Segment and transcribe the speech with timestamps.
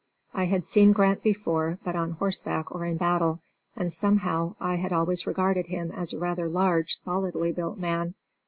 [0.33, 3.39] I had seen Grant before, but on horseback or in battle,
[3.75, 8.15] and, somehow, I had always regarded him as a rather large, solidly built man.